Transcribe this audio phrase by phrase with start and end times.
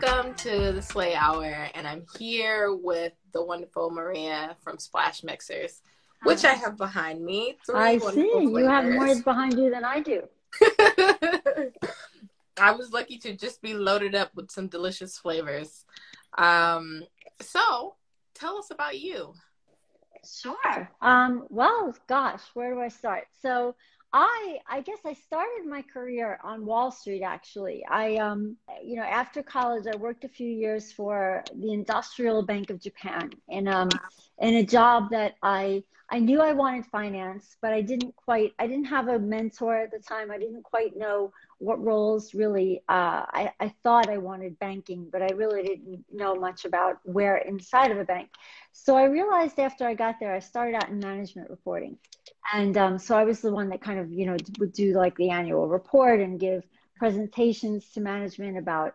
[0.00, 5.82] Welcome to the Slay Hour, and I'm here with the wonderful Maria from Splash Mixers,
[6.22, 7.58] which I have behind me.
[7.74, 8.20] I see.
[8.20, 10.22] You have more behind you than I do.
[12.56, 15.84] I was lucky to just be loaded up with some delicious flavors.
[16.38, 17.02] Um,
[17.42, 17.96] so,
[18.32, 19.34] tell us about you.
[20.24, 20.90] Sure.
[21.02, 23.24] Um, well, gosh, where do I start?
[23.42, 23.74] So,
[24.12, 27.84] I I guess I started my career on Wall Street actually.
[27.88, 32.70] I um you know after college I worked a few years for the Industrial Bank
[32.70, 33.88] of Japan in um
[34.38, 38.66] in a job that I I knew I wanted finance, but I didn't quite I
[38.66, 40.30] didn't have a mentor at the time.
[40.30, 45.22] I didn't quite know what roles really uh, I, I thought I wanted banking, but
[45.22, 48.28] I really didn't know much about where inside of a bank.
[48.72, 51.96] So I realized after I got there, I started out in management reporting.
[52.52, 55.16] And um, so I was the one that kind of, you know, would do like
[55.16, 56.64] the annual report and give
[56.96, 58.94] presentations to management about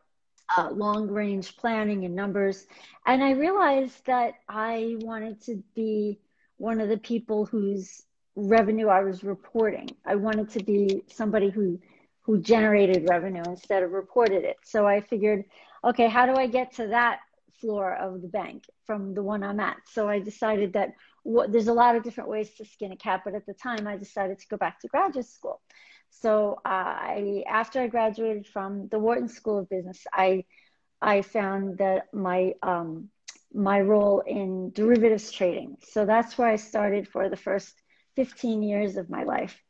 [0.58, 2.66] uh, long range planning and numbers.
[3.06, 6.20] And I realized that I wanted to be
[6.58, 8.04] one of the people whose
[8.36, 9.89] revenue I was reporting.
[10.06, 11.80] I wanted to be somebody who
[12.22, 14.58] who generated revenue instead of reported it.
[14.66, 15.45] So I figured,
[15.82, 17.20] okay, how do I get to that
[17.61, 19.78] floor of the bank from the one I'm at?
[19.89, 20.89] So I decided that
[21.28, 23.86] what, there's a lot of different ways to skin a cat, but at the time
[23.86, 25.59] I decided to go back to graduate school.
[26.09, 30.45] So uh, I, after I graduated from the Wharton School of Business, I,
[31.02, 33.09] I found that my, um,
[33.53, 35.75] my role in derivatives trading.
[35.81, 37.73] So that's where I started for the first
[38.16, 39.61] 15 years of my life.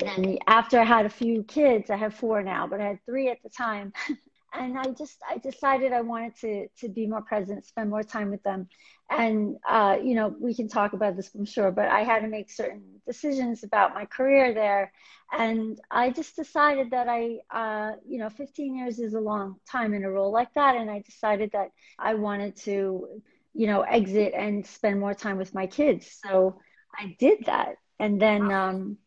[0.00, 2.98] And then after I had a few kids, I have four now, but I had
[3.06, 3.92] three at the time.
[4.54, 8.30] and I just I decided I wanted to to be more present, spend more time
[8.30, 8.68] with them,
[9.10, 12.28] and uh, you know we can talk about this I'm sure, but I had to
[12.28, 14.92] make certain decisions about my career there,
[15.32, 19.94] and I just decided that I uh, you know 15 years is a long time
[19.94, 23.22] in a role like that, and I decided that I wanted to
[23.54, 26.60] you know exit and spend more time with my kids, so
[26.98, 28.50] I did that, and then.
[28.50, 28.98] Um,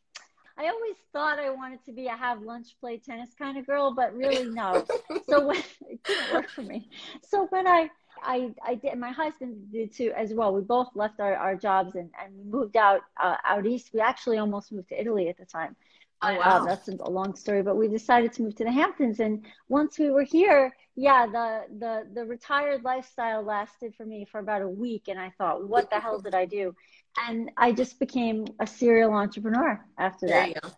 [0.57, 3.93] I always thought I wanted to be a have lunch, play tennis kind of girl,
[3.93, 4.85] but really no.
[5.29, 5.57] so when
[5.89, 6.89] it didn't work for me.
[7.23, 7.89] So when I
[8.23, 10.53] I I did my husband did too as well.
[10.53, 13.91] We both left our, our jobs and, and moved out uh, out east.
[13.93, 15.75] We actually almost moved to Italy at the time.
[16.21, 16.65] Oh, uh, wow.
[16.65, 19.19] That's a long story, but we decided to move to the Hamptons.
[19.19, 24.39] And once we were here, yeah, the the the retired lifestyle lasted for me for
[24.39, 26.73] about a week, and I thought, what the hell did I do?
[27.17, 30.75] And I just became a serial entrepreneur after there that.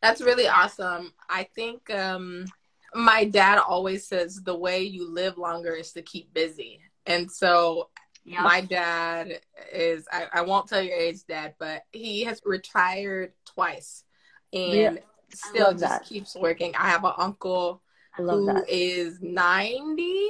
[0.00, 1.12] That's really awesome.
[1.28, 2.46] I think um,
[2.94, 6.80] my dad always says the way you live longer is to keep busy.
[7.06, 7.88] And so
[8.24, 8.42] yeah.
[8.42, 9.40] my dad
[9.72, 14.04] is, I, I, won't tell your age, dad, but he has retired twice
[14.52, 14.94] and yeah.
[15.34, 16.04] still just that.
[16.04, 16.74] keeps working.
[16.76, 17.82] I have an uncle
[18.16, 18.68] who that.
[18.68, 20.28] is 90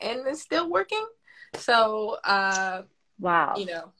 [0.00, 1.04] and is still working.
[1.54, 2.82] So, uh,
[3.18, 3.54] wow.
[3.56, 3.92] You know,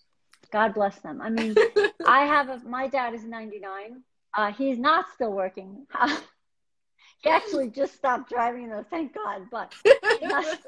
[0.51, 1.21] God bless them.
[1.21, 1.55] I mean,
[2.07, 4.03] I have a, my dad is 99.
[4.37, 5.87] Uh, he's not still working.
[7.23, 10.45] he actually just stopped driving though, thank God, but he's not,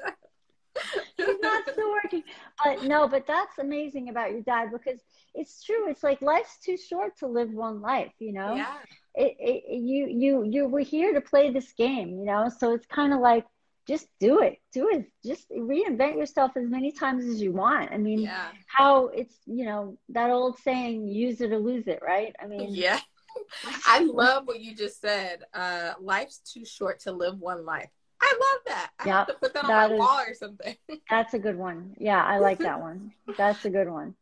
[1.17, 2.23] he's not still working.
[2.63, 4.99] But no, but that's amazing about your dad because
[5.35, 5.89] it's true.
[5.89, 8.55] It's like life's too short to live one life, you know?
[8.55, 8.75] Yeah.
[9.15, 12.49] It, it, you, you, you were here to play this game, you know?
[12.57, 13.45] So it's kind of like,
[13.89, 14.59] just do it.
[14.71, 15.11] Do it.
[15.25, 17.91] Just reinvent yourself as many times as you want.
[17.91, 18.49] I mean yeah.
[18.67, 22.35] how it's you know that old saying use it or lose it right?
[22.41, 22.99] I mean yeah.
[23.87, 25.41] I love what you just said.
[25.55, 27.89] Uh life's too short to live one life.
[28.21, 28.91] I love that.
[28.99, 30.75] I yep, have to put that, that on my is, wall or something.
[31.09, 31.95] That's a good one.
[31.97, 33.11] Yeah i like that one.
[33.37, 34.13] That's a good one.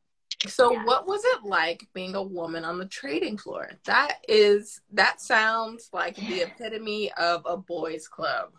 [0.47, 0.85] So yeah.
[0.85, 3.72] what was it like being a woman on the trading floor?
[3.85, 8.51] That is that sounds like the epitome of a boys club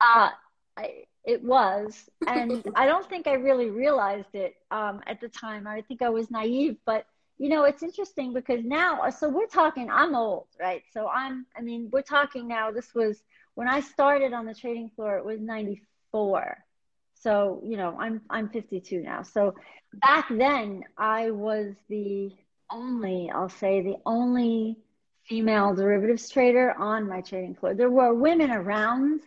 [0.00, 0.30] uh,
[0.76, 5.66] I, it was, and I don't think I really realized it um, at the time.
[5.66, 7.06] I think I was naive, but
[7.38, 9.90] you know, it's interesting because now, so we're talking.
[9.90, 10.82] I'm old, right?
[10.92, 11.46] So I'm.
[11.56, 12.70] I mean, we're talking now.
[12.70, 13.22] This was
[13.54, 15.18] when I started on the trading floor.
[15.18, 16.58] It was '94.
[17.14, 19.22] So you know, I'm I'm 52 now.
[19.22, 19.54] So
[19.94, 22.30] back then, I was the
[22.70, 24.78] only, I'll say, the only
[25.28, 27.74] female derivatives trader on my trading floor.
[27.74, 29.20] There were women around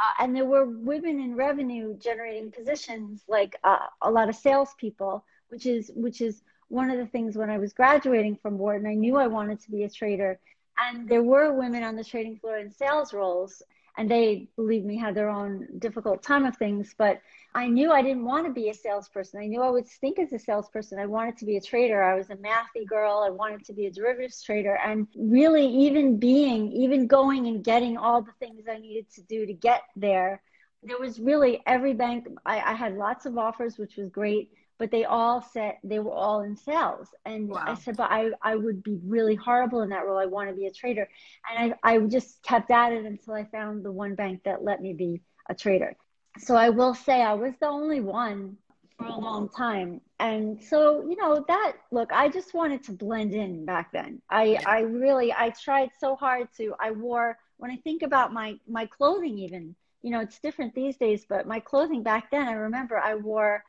[0.00, 5.24] uh, and there were women in revenue generating positions like uh, a lot of salespeople,
[5.48, 8.94] which is which is one of the things when I was graduating from Wharton, I
[8.94, 10.38] knew I wanted to be a trader,
[10.78, 13.62] and there were women on the trading floor in sales roles
[13.96, 17.20] and they believe me had their own difficult time of things but
[17.54, 19.40] i knew i didn't want to be a salesperson.
[19.40, 20.98] I knew i would stink as a salesperson.
[20.98, 22.02] I wanted to be a trader.
[22.02, 23.24] I was a mathy girl.
[23.26, 24.78] I wanted to be a derivatives trader.
[24.84, 29.46] And really even being even going and getting all the things i needed to do
[29.46, 30.42] to get there
[30.82, 32.26] there was really every bank.
[32.46, 36.10] I, I had lots of offers, which was great, but they all said they were
[36.10, 37.08] all in sales.
[37.26, 37.64] And wow.
[37.66, 40.18] I said, but I, I would be really horrible in that role.
[40.18, 41.06] I want to be a trader.
[41.48, 44.80] And I, I just kept at it until I found the one bank that let
[44.80, 45.96] me be a trader.
[46.38, 48.56] So I will say I was the only one
[48.96, 50.00] for a long time.
[50.18, 54.22] And so, you know, that look, I just wanted to blend in back then.
[54.30, 58.58] I, I really, I tried so hard to, I wore, when I think about my,
[58.66, 62.52] my clothing, even, you know, it's different these days, but my clothing back then, I
[62.52, 63.62] remember I wore,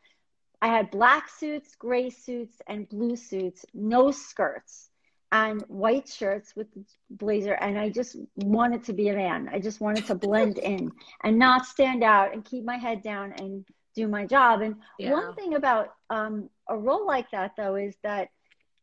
[0.61, 4.89] I had black suits, gray suits, and blue suits, no skirts,
[5.31, 6.67] and white shirts with
[7.09, 7.53] blazer.
[7.53, 9.49] And I just wanted to be a man.
[9.51, 10.91] I just wanted to blend in
[11.23, 13.65] and not stand out and keep my head down and
[13.95, 14.61] do my job.
[14.61, 15.11] And yeah.
[15.11, 18.29] one thing about um, a role like that, though, is that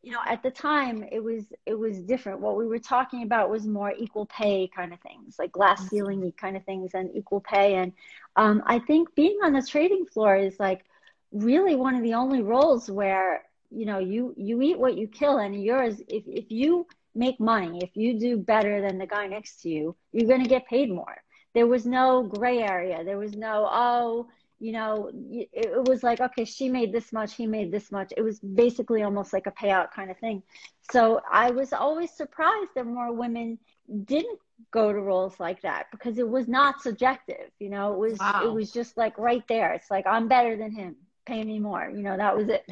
[0.01, 2.39] you know at the time it was it was different.
[2.39, 6.33] What we were talking about was more equal pay kind of things, like glass ceiling
[6.37, 7.75] kind of things, and equal pay.
[7.75, 7.93] And
[8.35, 10.85] um, I think being on the trading floor is like
[11.31, 15.37] really one of the only roles where you know you you eat what you kill,
[15.37, 19.61] and yours if if you make money, if you do better than the guy next
[19.61, 21.17] to you, you're going to get paid more.
[21.53, 23.03] There was no gray area.
[23.03, 24.29] There was no oh
[24.59, 28.11] you know, it was like, okay, she made this much, he made this much.
[28.17, 30.43] It was basically almost like a payout kind of thing.
[30.91, 33.57] So I was always surprised that more women
[34.03, 34.39] didn't
[34.71, 37.49] go to roles like that because it was not subjective.
[37.59, 38.41] You know, it was wow.
[38.45, 39.73] it was just like right there.
[39.73, 40.97] It's like I'm better than him.
[41.29, 41.87] Pay me more.
[41.87, 42.65] You know, that was it.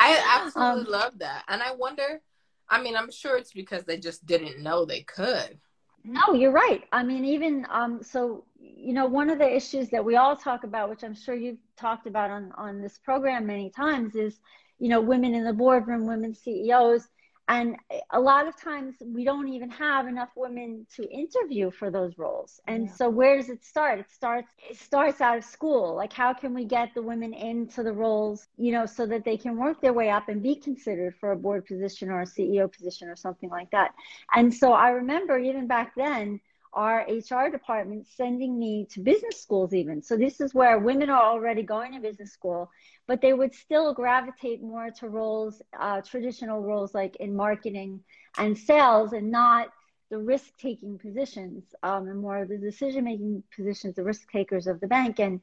[0.00, 2.20] I absolutely um, love that, and I wonder.
[2.68, 5.56] I mean, I'm sure it's because they just didn't know they could.
[6.02, 6.82] No, you're right.
[6.90, 10.64] I mean, even um, so, you know, one of the issues that we all talk
[10.64, 14.40] about, which I'm sure you've talked about on on this program many times, is
[14.80, 17.06] you know, women in the boardroom, women CEOs,
[17.50, 17.74] and
[18.12, 22.60] a lot of times we don't even have enough women to interview for those roles.
[22.68, 22.92] And yeah.
[22.92, 23.98] so where does it start?
[23.98, 25.96] It starts it starts out of school.
[25.96, 29.36] Like how can we get the women into the roles you know so that they
[29.36, 32.72] can work their way up and be considered for a board position or a ceo
[32.72, 33.94] position or something like that?
[34.32, 36.40] And so i remember even back then
[36.72, 40.02] our HR department sending me to business schools, even.
[40.02, 42.70] So, this is where women are already going to business school,
[43.06, 48.00] but they would still gravitate more to roles, uh, traditional roles like in marketing
[48.38, 49.68] and sales, and not
[50.10, 54.66] the risk taking positions um, and more of the decision making positions, the risk takers
[54.66, 55.18] of the bank.
[55.20, 55.40] And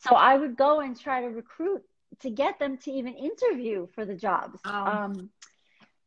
[0.00, 1.82] so, I would go and try to recruit
[2.20, 4.60] to get them to even interview for the jobs.
[4.64, 4.70] Oh.
[4.70, 5.30] Um,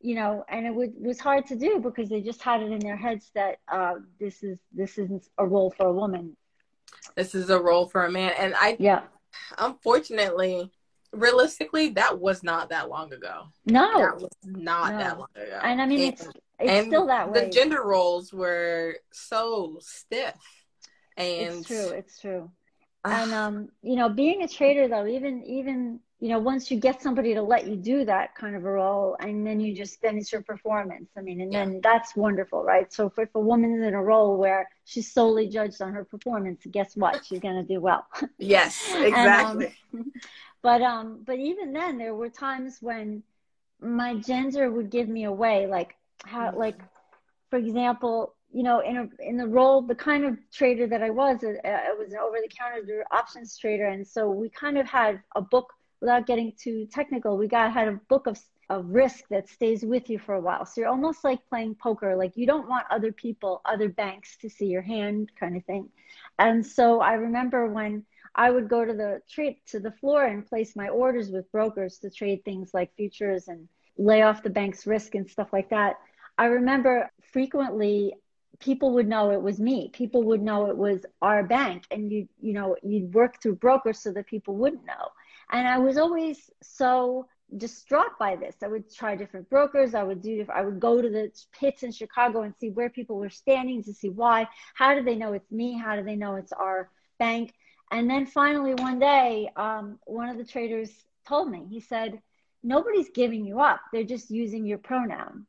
[0.02, 2.80] you know, and it would, was hard to do because they just had it in
[2.80, 6.36] their heads that uh, this is this isn't a role for a woman.
[7.14, 9.02] This is a role for a man, and I yeah.
[9.56, 10.70] Unfortunately,
[11.12, 13.44] realistically, that was not that long ago.
[13.64, 14.98] No, that was not no.
[14.98, 15.60] that long ago.
[15.62, 16.28] And I mean, and, it's
[16.58, 17.44] it's still that way.
[17.44, 20.34] The gender roles were so stiff,
[21.16, 21.88] and it's true.
[21.88, 22.50] It's true.
[23.04, 27.02] and um, you know, being a trader though, even even you know, once you get
[27.02, 30.16] somebody to let you do that kind of a role, and then you just then
[30.16, 31.10] it's your performance.
[31.18, 31.64] I mean, and yeah.
[31.64, 32.92] then that's wonderful, right?
[32.92, 36.62] So if, if a woman's in a role where she's solely judged on her performance,
[36.70, 37.26] guess what?
[37.26, 38.06] She's going to do well.
[38.38, 39.74] Yes, exactly.
[39.92, 40.12] and, um,
[40.62, 43.24] but um, but even then, there were times when
[43.80, 46.58] my gender would give me away, like how, mm-hmm.
[46.58, 46.78] like,
[47.50, 51.10] for example, you know, in a, in the role, the kind of trader that I
[51.10, 55.42] was, uh, I was an over-the-counter options trader, and so we kind of had a
[55.42, 58.38] book without getting too technical, we got had a book of
[58.72, 60.64] of risk that stays with you for a while.
[60.64, 62.16] So you're almost like playing poker.
[62.16, 65.90] Like you don't want other people, other banks to see your hand kind of thing.
[66.38, 68.04] And so I remember when
[68.34, 71.98] I would go to the trade to the floor and place my orders with brokers
[71.98, 73.68] to trade things like futures and
[73.98, 75.96] lay off the bank's risk and stuff like that.
[76.38, 78.14] I remember frequently
[78.58, 79.90] people would know it was me.
[79.92, 83.98] People would know it was our bank and you you know, you'd work through brokers
[83.98, 85.08] so that people wouldn't know.
[85.52, 87.26] And I was always so
[87.58, 88.56] distraught by this.
[88.62, 89.94] I would try different brokers.
[89.94, 90.46] I would do.
[90.52, 93.92] I would go to the pits in Chicago and see where people were standing to
[93.92, 94.48] see why.
[94.74, 95.78] How do they know it's me?
[95.78, 97.52] How do they know it's our bank?
[97.90, 100.90] And then finally, one day, um, one of the traders
[101.28, 101.66] told me.
[101.68, 102.22] He said,
[102.62, 103.82] "Nobody's giving you up.
[103.92, 105.46] They're just using your pronoun."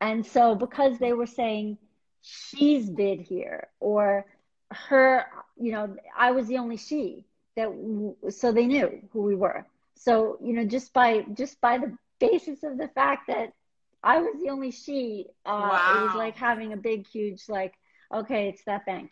[0.00, 1.78] And so, because they were saying
[2.20, 4.26] she's bid here or
[4.72, 5.26] her,
[5.56, 7.24] you know, I was the only she
[7.56, 7.68] that
[8.30, 9.66] so they knew who we were.
[9.94, 13.52] So you know just by just by the basis of the fact that
[14.02, 15.94] i was the only she uh wow.
[15.96, 17.74] it was like having a big huge like
[18.14, 19.10] okay it's that bank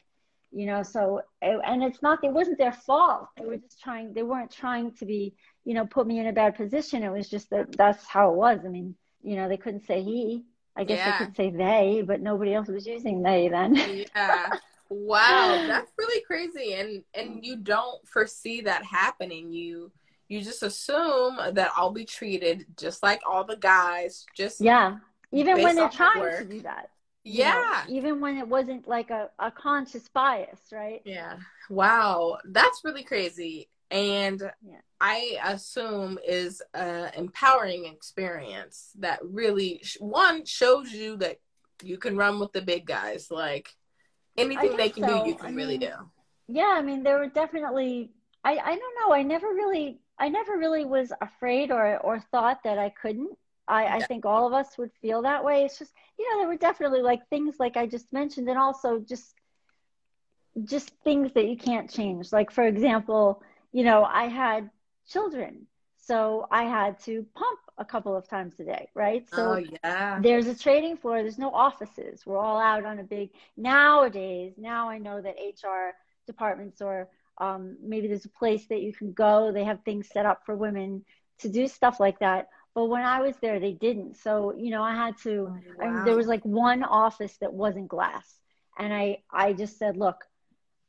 [0.54, 3.28] you know so and it's not it wasn't their fault.
[3.36, 5.34] They were just trying they weren't trying to be
[5.64, 7.02] you know put me in a bad position.
[7.02, 8.60] It was just that that's how it was.
[8.64, 10.44] I mean you know they couldn't say he.
[10.76, 11.18] I guess yeah.
[11.18, 13.74] they could say they but nobody else was using they then.
[13.74, 14.50] Yeah
[14.88, 16.74] wow, that's really crazy.
[16.74, 19.52] And and you don't foresee that happening.
[19.52, 19.92] You
[20.28, 24.24] you just assume that I'll be treated just like all the guys.
[24.36, 24.98] Just yeah,
[25.32, 26.90] even when they're trying to do that.
[27.24, 27.84] Yeah.
[27.88, 31.00] know, even when it wasn't like a, a conscious bias, right?
[31.04, 31.38] Yeah.
[31.70, 32.38] Wow.
[32.44, 33.68] That's really crazy.
[33.90, 34.80] And yeah.
[35.00, 41.38] I assume is an empowering experience that really, one, shows you that
[41.82, 43.30] you can run with the big guys.
[43.30, 43.70] Like
[44.36, 45.24] anything they can so.
[45.24, 45.94] do, you can I really mean, do.
[46.48, 46.74] Yeah.
[46.76, 48.10] I mean, there were definitely,
[48.44, 49.14] I, I don't know.
[49.14, 53.36] I never really, I never really was afraid or, or thought that I couldn't.
[53.66, 55.64] I, I think all of us would feel that way.
[55.64, 58.98] It's just, you know, there were definitely like things like I just mentioned, and also
[58.98, 59.34] just,
[60.64, 62.30] just things that you can't change.
[62.30, 64.70] Like, for example, you know, I had
[65.08, 69.28] children, so I had to pump a couple of times a day, right?
[69.30, 70.18] So oh, yeah.
[70.20, 71.22] there's a trading floor.
[71.22, 72.24] There's no offices.
[72.24, 73.30] We're all out on a big.
[73.56, 75.94] Nowadays, now I know that HR
[76.26, 79.50] departments or um, maybe there's a place that you can go.
[79.52, 81.04] They have things set up for women
[81.40, 82.48] to do stuff like that.
[82.74, 84.16] But when I was there, they didn't.
[84.16, 86.02] So, you know, I had to, oh, wow.
[86.02, 88.38] I there was like one office that wasn't glass.
[88.78, 90.24] And I, I just said, look,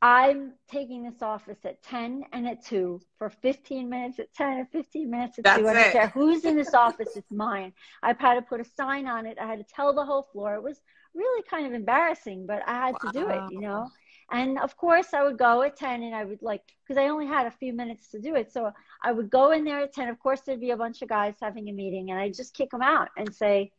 [0.05, 4.69] I'm taking this office at 10 and at 2 for 15 minutes at 10 and
[4.69, 5.67] 15 minutes at That's 2.
[5.67, 7.73] I don't care who's in this office, it's mine.
[8.03, 9.39] I had to put a sign on it.
[9.41, 10.53] I had to tell the whole floor.
[10.53, 10.79] It was
[11.15, 13.11] really kind of embarrassing, but I had wow.
[13.11, 13.89] to do it, you know?
[14.31, 17.25] And of course, I would go at 10 and I would like, because I only
[17.25, 18.53] had a few minutes to do it.
[18.53, 18.71] So
[19.03, 20.09] I would go in there at 10.
[20.09, 22.69] Of course, there'd be a bunch of guys having a meeting and I'd just kick
[22.69, 23.71] them out and say,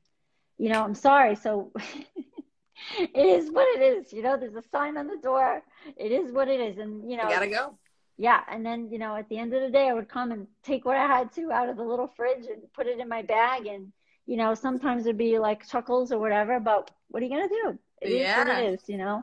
[0.58, 1.36] you know, I'm sorry.
[1.36, 1.72] So
[2.98, 4.12] it is what it is.
[4.12, 5.62] You know, there's a sign on the door.
[5.96, 6.78] It is what it is.
[6.78, 7.78] And, you know, you gotta go.
[8.18, 8.40] Yeah.
[8.48, 10.84] And then, you know, at the end of the day, I would come and take
[10.84, 13.66] what I had to out of the little fridge and put it in my bag.
[13.66, 13.92] And,
[14.26, 17.54] you know, sometimes it'd be like chuckles or whatever, but what are you going to
[17.54, 17.78] do?
[18.00, 18.40] It yeah.
[18.40, 19.22] is what it is, you know?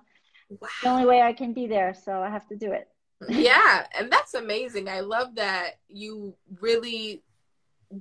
[0.50, 0.68] Wow.
[0.82, 2.88] The only way I can be there, so I have to do it.
[3.30, 4.90] yeah, and that's amazing.
[4.90, 7.24] I love that you really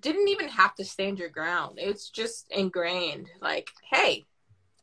[0.00, 1.78] didn't even have to stand your ground.
[1.80, 3.28] It's just ingrained.
[3.40, 4.24] Like, hey,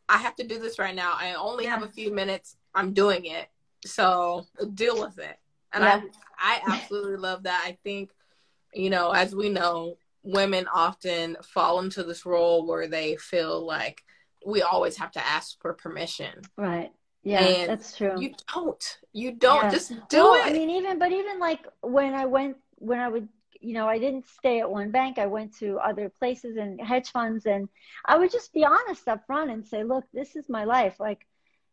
[0.10, 1.14] I have to do this right now.
[1.16, 1.72] I only yeah.
[1.72, 2.58] have a few minutes.
[2.76, 3.48] I'm doing it.
[3.86, 5.38] So deal with it.
[5.72, 6.02] And yeah.
[6.38, 7.64] I I absolutely love that.
[7.66, 8.12] I think,
[8.74, 14.04] you know, as we know, women often fall into this role where they feel like
[14.46, 16.42] we always have to ask for permission.
[16.58, 16.92] Right.
[17.24, 18.20] Yeah, and that's true.
[18.20, 18.98] You don't.
[19.12, 19.66] You don't.
[19.66, 19.72] Yeah.
[19.72, 20.50] Just do well, it.
[20.50, 23.28] I mean, even but even like when I went when I would
[23.60, 25.18] you know, I didn't stay at one bank.
[25.18, 27.70] I went to other places and hedge funds, and
[28.06, 31.00] I would just be honest up front and say, look, this is my life.
[31.00, 31.26] Like,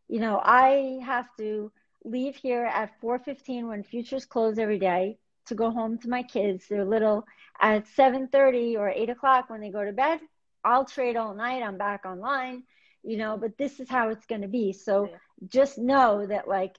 [0.07, 1.71] you know, I have to
[2.03, 5.17] leave here at 4:15 when futures close every day
[5.47, 6.67] to go home to my kids.
[6.67, 7.25] They're little
[7.59, 10.19] at 7:30 or 8 o'clock when they go to bed.
[10.63, 11.63] I'll trade all night.
[11.63, 12.63] I'm back online,
[13.03, 13.37] you know.
[13.37, 14.73] But this is how it's going to be.
[14.73, 15.05] So.
[15.05, 15.17] Yeah
[15.47, 16.77] just know that like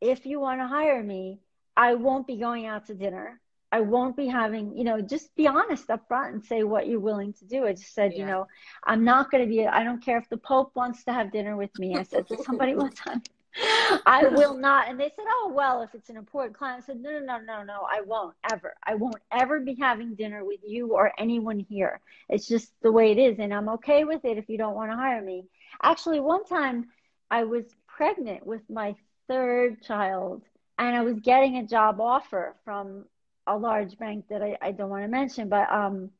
[0.00, 1.40] if you want to hire me
[1.76, 3.40] i won't be going out to dinner
[3.72, 7.00] i won't be having you know just be honest up front and say what you're
[7.00, 8.20] willing to do i just said yeah.
[8.20, 8.46] you know
[8.84, 11.56] i'm not going to be i don't care if the pope wants to have dinner
[11.56, 13.22] with me i said to somebody one time
[14.06, 14.88] I will not.
[14.88, 17.38] And they said, oh, well, if it's an important client, I said, no, no, no,
[17.38, 18.74] no, no, I won't ever.
[18.84, 22.00] I won't ever be having dinner with you or anyone here.
[22.28, 23.38] It's just the way it is.
[23.38, 25.44] And I'm okay with it if you don't want to hire me.
[25.82, 26.88] Actually, one time
[27.30, 28.94] I was pregnant with my
[29.28, 30.42] third child
[30.78, 33.04] and I was getting a job offer from
[33.48, 36.10] a large bank that I, I don't want to mention, but um,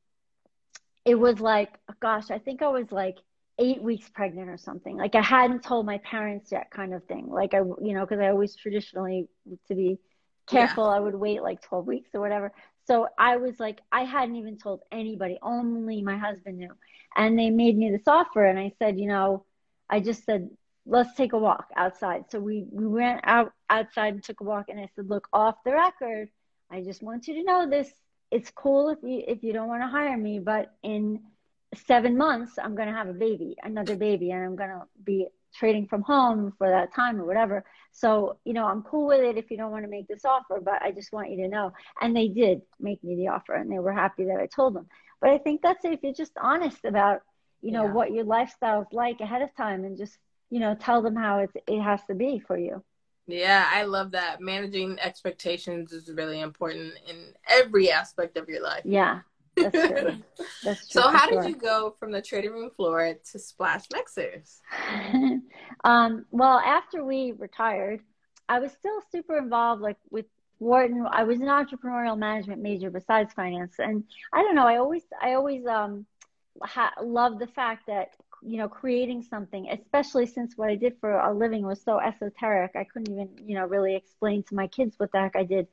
[1.04, 1.70] it was like,
[2.00, 3.18] gosh, I think I was like
[3.58, 4.96] eight weeks pregnant or something.
[4.96, 7.28] Like I hadn't told my parents yet, kind of thing.
[7.28, 9.28] Like I, you know, because I always traditionally,
[9.68, 9.98] to be
[10.48, 10.96] careful, yeah.
[10.96, 12.52] I would wait like 12 weeks or whatever.
[12.86, 16.72] So I was like, I hadn't even told anybody, only my husband knew.
[17.16, 18.44] And they made me this offer.
[18.44, 19.44] And I said, you know,
[19.90, 20.48] I just said,
[20.86, 22.24] let's take a walk outside.
[22.30, 25.56] So we, we went out outside and took a walk and I said, look, off
[25.64, 26.30] the record,
[26.70, 27.90] I just want you to know this.
[28.30, 31.20] It's cool if you if you don't want to hire me, but in
[31.74, 36.02] seven months I'm gonna have a baby, another baby, and I'm gonna be trading from
[36.02, 37.64] home for that time or whatever.
[37.92, 40.60] So, you know, I'm cool with it if you don't want to make this offer,
[40.62, 41.72] but I just want you to know.
[42.00, 44.86] And they did make me the offer and they were happy that I told them.
[45.20, 45.92] But I think that's it.
[45.92, 47.22] If you're just honest about,
[47.62, 47.92] you know, yeah.
[47.92, 50.16] what your lifestyle is like ahead of time and just
[50.50, 52.82] you know tell them how it's it has to be for you
[53.28, 54.40] yeah i love that.
[54.40, 58.82] Managing expectations is really important in every aspect of your life.
[58.84, 59.20] Yeah
[59.62, 60.16] that's true.
[60.62, 61.42] That's true so how sure.
[61.42, 64.60] did you go from the trading room floor to splash mixers
[65.84, 68.00] um, well after we retired
[68.48, 70.26] i was still super involved like with
[70.58, 71.06] wharton.
[71.10, 73.74] I was an entrepreneurial management major besides finance.
[73.78, 76.06] And i don't know i always i always um
[76.62, 78.10] ha- love the fact that
[78.42, 82.72] you know, creating something, especially since what I did for a living was so esoteric.
[82.76, 85.66] I couldn't even, you know, really explain to my kids what the heck I did.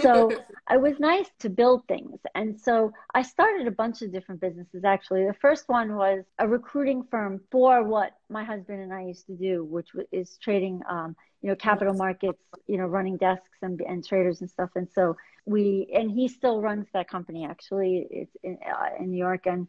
[0.00, 0.30] So
[0.70, 2.20] it was nice to build things.
[2.34, 5.26] And so I started a bunch of different businesses actually.
[5.26, 9.34] The first one was a recruiting firm for what my husband and I used to
[9.34, 14.06] do, which is trading, um, you know, capital markets, you know, running desks and, and
[14.06, 14.70] traders and stuff.
[14.76, 18.06] And so we, and he still runs that company actually.
[18.10, 19.46] It's in, uh, in New York.
[19.46, 19.66] And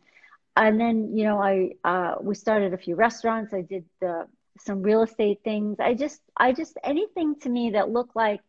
[0.56, 3.54] and then you know i uh, we started a few restaurants.
[3.54, 4.28] I did the
[4.60, 5.80] some real estate things.
[5.80, 8.42] I just i just anything to me that looked like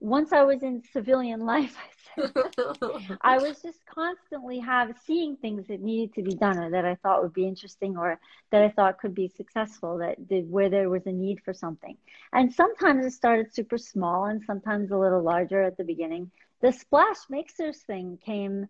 [0.00, 1.76] once i was in civilian life
[3.22, 6.96] I, was just constantly have seeing things that needed to be done or that i
[6.96, 8.18] thought would be interesting or
[8.50, 11.96] that i thought could be successful that did where there was a need for something.
[12.32, 16.30] And sometimes it started super small and sometimes a little larger at the beginning.
[16.60, 18.68] The splash mixers thing came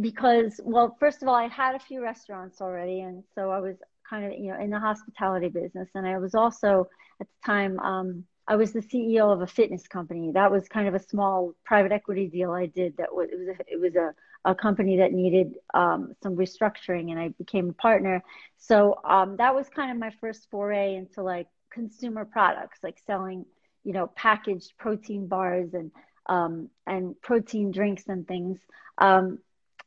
[0.00, 3.76] because well first of all i had a few restaurants already and so i was
[4.08, 5.88] kind of you know in the hospitality business.
[5.94, 6.88] And i was also
[7.20, 10.32] at the time um, i was the ceo of a fitness company.
[10.32, 13.48] That was kind of a small private equity deal i did that was it was
[13.48, 14.14] a, it was a,
[14.48, 18.22] a company that needed um, some restructuring and i became a partner.
[18.58, 23.44] So um, that was kind of my first foray into like consumer products like selling
[23.84, 25.90] you know packaged protein bars and
[26.28, 28.58] um, and protein drinks and things.
[28.98, 29.38] Um,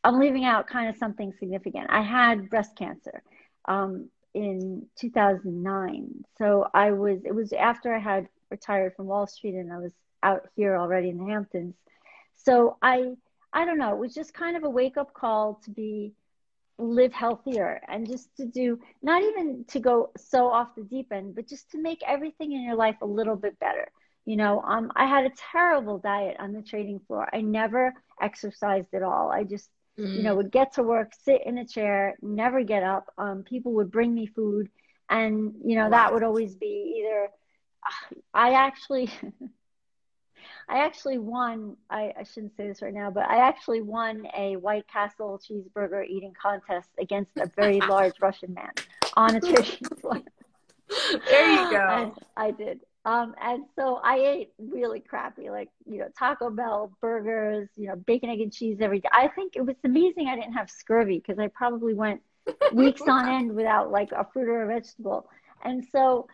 [0.04, 1.88] I'm leaving out kind of something significant.
[1.90, 3.22] I had breast cancer
[3.66, 6.24] um, in 2009.
[6.38, 9.94] So I was, it was after I had retired from Wall Street and I was
[10.24, 11.76] out here already in the Hamptons.
[12.36, 13.14] So I,
[13.52, 16.14] I don't know, it was just kind of a wake up call to be,
[16.80, 21.36] live healthier and just to do, not even to go so off the deep end,
[21.36, 23.92] but just to make everything in your life a little bit better.
[24.26, 27.28] You know, um, I had a terrible diet on the trading floor.
[27.34, 29.30] I never exercised at all.
[29.30, 30.16] I just mm.
[30.16, 33.06] you know, would get to work, sit in a chair, never get up.
[33.18, 34.70] Um, people would bring me food.
[35.10, 35.90] And, you know, wow.
[35.90, 37.30] that would always be either,
[38.34, 39.10] I actually,
[40.70, 44.56] I actually won, I, I shouldn't say this right now, but I actually won a
[44.56, 48.72] White Castle cheeseburger eating contest against a very large Russian man
[49.16, 49.42] on a
[50.00, 50.22] floor.
[51.28, 52.14] There you go.
[52.38, 52.82] I, I did.
[53.06, 57.96] Um, and so I ate really crappy, like, you know, Taco Bell burgers, you know,
[57.96, 59.10] bacon, egg, and cheese every day.
[59.12, 62.22] I think it was amazing I didn't have scurvy because I probably went
[62.74, 65.30] weeks on end without like a fruit or a vegetable.
[65.64, 66.28] And so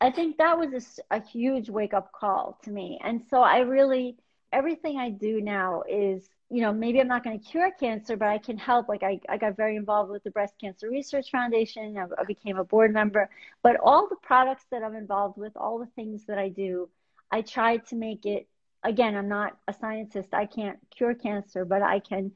[0.00, 2.98] I think that was a, a huge wake up call to me.
[3.02, 4.16] And so I really,
[4.52, 8.28] everything I do now is you know, maybe I'm not going to cure cancer, but
[8.28, 8.88] I can help.
[8.88, 11.96] Like I, I got very involved with the Breast Cancer Research Foundation.
[11.98, 13.28] I, I became a board member.
[13.62, 16.88] But all the products that I'm involved with, all the things that I do,
[17.30, 18.48] I try to make it.
[18.82, 20.30] Again, I'm not a scientist.
[20.32, 22.32] I can't cure cancer, but I can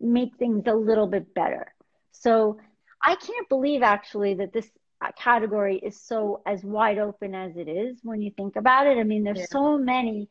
[0.00, 1.74] make things a little bit better.
[2.12, 2.58] So
[3.02, 4.70] I can't believe actually that this
[5.18, 8.98] category is so as wide open as it is when you think about it.
[8.98, 9.46] I mean, there's yeah.
[9.50, 10.28] so many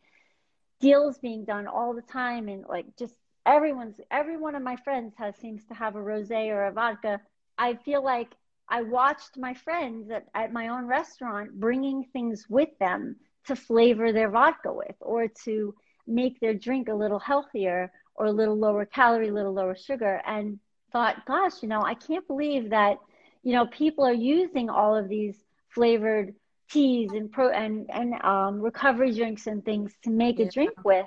[0.86, 3.16] deals being done all the time and like just
[3.48, 7.20] everyone's every one of my friends has seems to have a rosé or a vodka.
[7.58, 8.30] I feel like
[8.70, 13.16] I watched my friends at, at my own restaurant bringing things with them
[13.48, 15.74] to flavor their vodka with or to
[16.06, 20.22] make their drink a little healthier or a little lower calorie, a little lower sugar
[20.28, 20.60] and
[20.92, 22.98] thought, gosh, you know, I can't believe that,
[23.42, 25.36] you know, people are using all of these
[25.70, 26.36] flavored
[26.70, 30.46] teas and pro and, and um, recovery drinks and things to make yeah.
[30.46, 31.06] a drink with.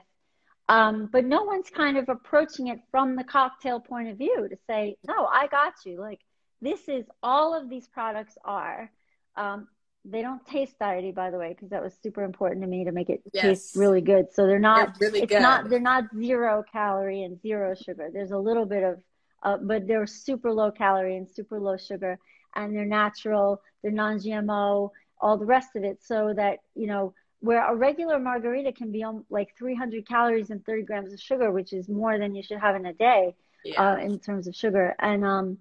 [0.68, 4.56] Um, but no one's kind of approaching it from the cocktail point of view to
[4.68, 5.98] say, no, I got you.
[5.98, 6.20] Like
[6.60, 8.90] this is all of these products are.
[9.36, 9.68] Um,
[10.04, 12.92] they don't taste diety, by the way, because that was super important to me to
[12.92, 13.42] make it yes.
[13.42, 14.32] taste really good.
[14.32, 14.98] So they're not.
[14.98, 15.42] They're really it's good.
[15.42, 15.68] not.
[15.68, 18.08] They're not zero calorie and zero sugar.
[18.12, 19.02] There's a little bit of,
[19.42, 22.18] uh, but they're super low calorie and super low sugar,
[22.54, 23.60] and they're natural.
[23.82, 24.90] They're non-GMO.
[25.20, 29.02] All the rest of it, so that you know where a regular margarita can be
[29.02, 32.58] on like 300 calories and 30 grams of sugar, which is more than you should
[32.58, 33.92] have in a day yeah.
[33.92, 34.94] uh, in terms of sugar.
[34.98, 35.58] And, um,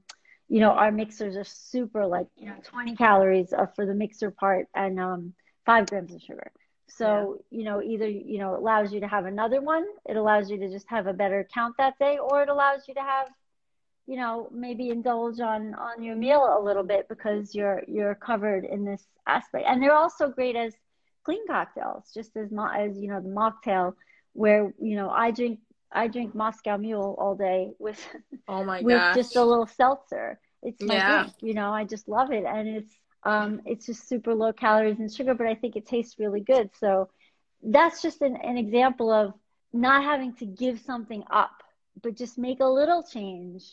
[0.50, 4.32] you know, our mixers are super like, you know, 20 calories uh, for the mixer
[4.32, 5.34] part and um,
[5.65, 6.52] five grams of sugar.
[6.88, 7.60] So, yeah.
[7.60, 10.58] you know, either, you know, it allows you to have another one, it allows you
[10.58, 13.28] to just have a better count that day, or it allows you to have,
[14.08, 18.63] you know, maybe indulge on on your meal a little bit because you're you're covered
[18.63, 19.65] in this aspect.
[19.67, 20.74] And they're also great as
[21.24, 23.93] clean cocktails, just as mo- as you know the mocktail,
[24.34, 25.60] where you know I drink
[25.91, 28.00] I drink Moscow Mule all day with
[28.48, 29.15] oh my with gosh.
[29.15, 30.39] just a little seltzer.
[30.63, 31.22] It's my yeah.
[31.22, 31.72] drink, you know.
[31.72, 35.48] I just love it, and it's um it's just super low calories and sugar, but
[35.48, 36.70] I think it tastes really good.
[36.80, 37.10] So
[37.62, 39.34] that's just an, an example of
[39.74, 41.62] not having to give something up,
[42.02, 43.63] but just make a little change,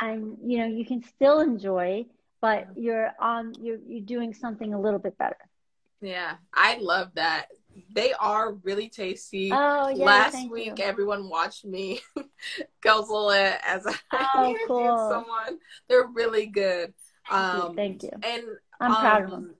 [0.00, 2.04] and you know you can still enjoy
[2.42, 5.38] but you're on you're you're doing something a little bit better.
[6.02, 7.46] Yeah, I love that.
[7.94, 9.50] They are really tasty.
[9.52, 10.84] Oh, yeah, Last week, you.
[10.84, 12.00] everyone watched me
[12.82, 13.94] guzzle it as I
[14.34, 15.08] oh, cool.
[15.08, 15.58] someone.
[15.88, 16.92] They're really good.
[17.30, 17.76] Thank um, you.
[17.76, 18.10] Thank you.
[18.22, 18.42] And
[18.80, 19.54] I'm um, proud of them.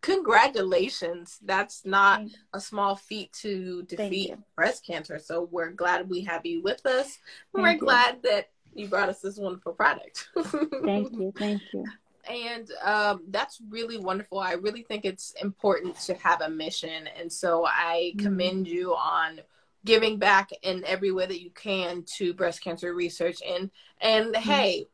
[0.00, 1.38] Congratulations.
[1.44, 5.18] That's not a small feat to defeat breast cancer.
[5.18, 7.18] So we're glad we have you with us.
[7.54, 7.78] Thank we're you.
[7.78, 10.28] glad that you brought us this wonderful product.
[10.84, 11.32] thank you.
[11.36, 11.84] Thank you
[12.28, 14.38] and um, that's really wonderful.
[14.38, 18.24] I really think it's important to have a mission, and so I mm-hmm.
[18.24, 19.40] commend you on
[19.84, 23.38] giving back in every way that you can to breast cancer research.
[23.46, 24.50] And and mm-hmm.
[24.50, 24.86] hey,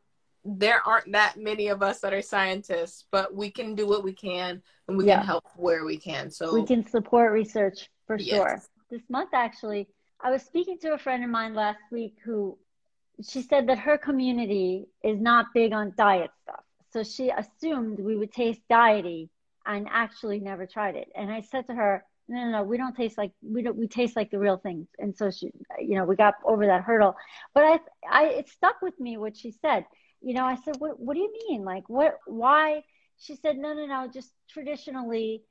[0.43, 4.13] there aren't that many of us that are scientists, but we can do what we
[4.13, 5.17] can, and we yeah.
[5.17, 6.29] can help where we can.
[6.29, 8.35] So we can support research for yes.
[8.35, 8.61] sure.
[8.89, 9.87] This month, actually,
[10.19, 12.57] I was speaking to a friend of mine last week who
[13.23, 18.17] she said that her community is not big on diet stuff so she assumed we
[18.17, 19.29] would taste diety
[19.65, 21.07] and actually never tried it.
[21.15, 23.87] And I said to her, no, no, no, we don't taste like we don't we
[23.87, 24.87] taste like the real things.
[24.99, 27.15] And so she, you know, we got over that hurdle.
[27.53, 27.79] But I,
[28.09, 29.85] I, it stuck with me what she said.
[30.21, 31.63] You know, I said, what, what do you mean?
[31.63, 32.83] Like, what, why?
[33.17, 34.07] She said, no, no, no.
[34.13, 35.43] Just traditionally,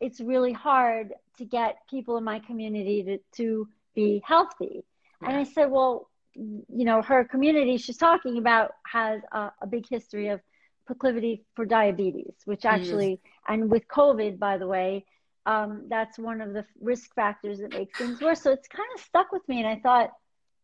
[0.00, 4.84] it's really hard to get people in my community to to be healthy.
[5.22, 5.28] Yeah.
[5.28, 9.88] And I said, well, you know, her community she's talking about has a, a big
[9.88, 10.40] history of
[10.86, 12.74] proclivity for diabetes, which mm-hmm.
[12.74, 13.20] actually, mm.
[13.48, 15.04] and with COVID, by the way,
[15.46, 18.42] um, that's one of the risk factors that makes things worse.
[18.42, 20.10] So it's kind of stuck with me, and I thought,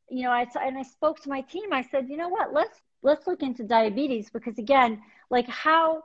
[0.09, 1.73] you know, I and I spoke to my team.
[1.73, 6.03] I said, you know what, let's let's look into diabetes because again, like how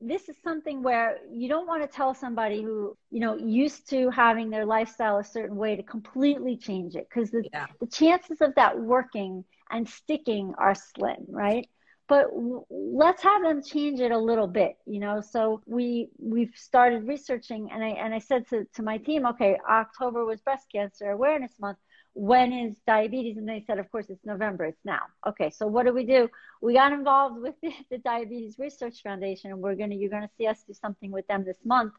[0.00, 4.10] this is something where you don't want to tell somebody who you know used to
[4.10, 7.66] having their lifestyle a certain way to completely change it because the, yeah.
[7.80, 11.68] the chances of that working and sticking are slim right?
[12.08, 12.26] But
[12.70, 15.20] let's have them change it a little bit you know?
[15.22, 19.58] So we we've started researching and i and i said to, to my team okay
[19.68, 21.78] october was breast cancer awareness month
[22.18, 25.84] when is diabetes and they said of course it's november it's now okay so what
[25.84, 26.28] do we do
[26.62, 30.22] we got involved with the, the diabetes research foundation and we're going to you're going
[30.22, 31.92] to see us do something with them this month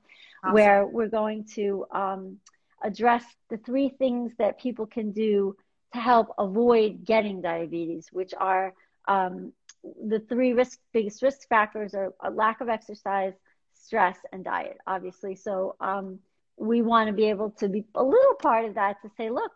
[0.43, 0.53] awesome.
[0.53, 2.37] where we're going to um,
[2.83, 5.55] address the three things that people can do
[5.93, 8.73] to help avoid getting diabetes which are
[9.07, 9.53] um,
[9.83, 13.33] the three risk biggest risk factors are a lack of exercise,
[13.73, 15.35] stress, and diet, obviously.
[15.35, 16.19] So um,
[16.57, 19.51] we want to be able to be a little part of that to say, look,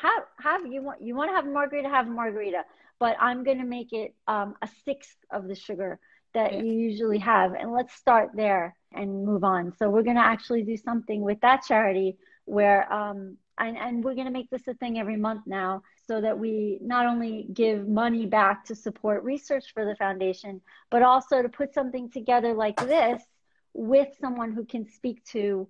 [0.00, 2.64] have have you want you want to have margarita, have margarita,
[2.98, 5.98] but I'm going to make it um, a sixth of the sugar
[6.34, 6.62] that yeah.
[6.62, 9.72] you usually have, and let's start there and move on.
[9.78, 14.14] So we're going to actually do something with that charity where um, and, and we're
[14.14, 17.86] going to make this a thing every month now so that we not only give
[17.88, 22.76] money back to support research for the foundation, but also to put something together like
[22.76, 23.22] this
[23.74, 25.68] with someone who can speak to,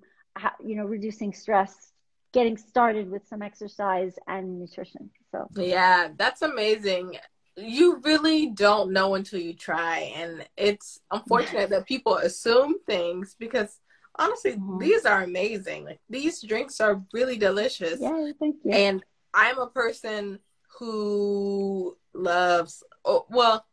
[0.65, 1.93] you know, reducing stress,
[2.33, 5.11] getting started with some exercise and nutrition.
[5.33, 7.17] So, yeah, that's amazing.
[7.57, 10.13] You really don't know until you try.
[10.17, 13.79] And it's unfortunate that people assume things because
[14.19, 14.79] honestly, mm-hmm.
[14.79, 15.85] these are amazing.
[15.85, 18.01] Like, these drinks are really delicious.
[18.01, 18.73] Yeah, thank you.
[18.73, 20.39] And I'm a person
[20.79, 23.65] who loves, oh, well,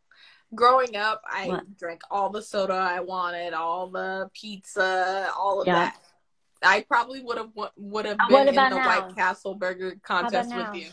[0.54, 1.76] growing up, I what?
[1.76, 5.74] drank all the soda I wanted, all the pizza, all of yeah.
[5.74, 5.98] that.
[6.62, 8.86] I probably would have would have been in the now?
[8.86, 10.88] White Castle burger contest with you.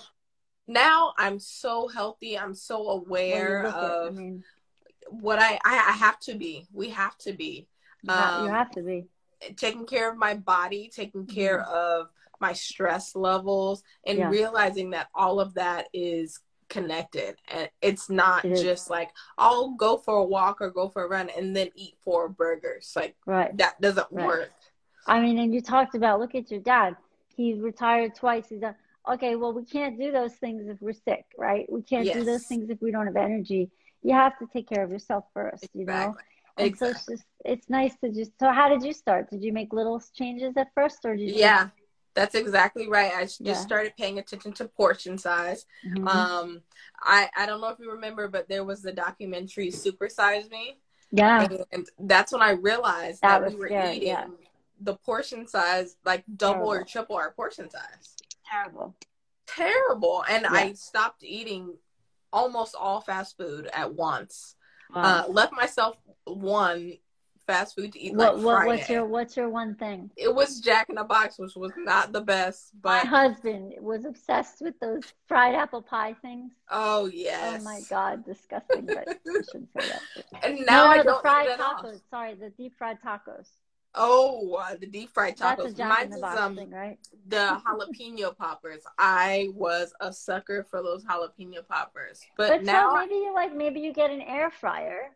[0.67, 2.37] Now I'm so healthy.
[2.37, 4.43] I'm so aware of I mean,
[5.09, 6.67] what I, I, I have to be.
[6.71, 7.67] We have to be.
[8.03, 9.05] You, um, you have to be
[9.55, 11.73] taking care of my body, taking care mm-hmm.
[11.73, 12.07] of
[12.39, 14.29] my stress levels and yeah.
[14.29, 19.97] realizing that all of that is connected and it's not it just like I'll go
[19.97, 23.55] for a walk or go for a run and then eat four burgers like right
[23.57, 24.25] that doesn't right.
[24.25, 24.51] work
[25.07, 26.95] I mean and you talked about look at your dad
[27.35, 28.75] he's retired twice he's done
[29.09, 32.15] okay well we can't do those things if we're sick right we can't yes.
[32.15, 33.69] do those things if we don't have energy
[34.01, 35.81] you have to take care of yourself first exactly.
[35.81, 36.15] you know
[36.57, 36.87] and exactly.
[36.87, 39.73] so it's just it's nice to just so how did you start did you make
[39.73, 41.69] little changes at first or did you yeah
[42.15, 43.11] that's exactly right.
[43.11, 43.53] I just yeah.
[43.53, 45.65] started paying attention to portion size.
[45.85, 46.07] Mm-hmm.
[46.07, 46.61] Um,
[47.01, 50.77] I I don't know if you remember, but there was the documentary Super Size Me.
[51.11, 54.25] Yeah, and that's when I realized that, that we were eating yeah.
[54.83, 56.71] The portion size like double Terrible.
[56.71, 58.15] or triple our portion size.
[58.49, 58.95] Terrible.
[59.47, 60.51] Terrible, and yeah.
[60.51, 61.75] I stopped eating
[62.31, 64.55] almost all fast food at once.
[64.93, 66.93] Uh, left myself one
[67.45, 68.65] fast food to eat what, like what.
[68.67, 70.09] What's your What's your one thing?
[70.15, 72.69] It was Jack in the Box, which was not the best.
[72.81, 76.51] But my husband was obsessed with those fried apple pie things.
[76.69, 77.61] Oh yes.
[77.61, 78.85] Oh my god, disgusting!
[78.85, 80.01] But I shouldn't say that.
[80.43, 82.01] And now no, I no, don't the fried tacos.
[82.09, 83.47] Sorry, the deep fried tacos.
[83.95, 85.75] Oh, uh, the deep fried tacos.
[85.77, 86.97] Jack Mine in the um thing, right?
[87.27, 88.81] the jalapeno poppers.
[88.97, 93.55] I was a sucker for those jalapeno poppers, but, But now so maybe you like
[93.55, 95.11] maybe you get an air fryer.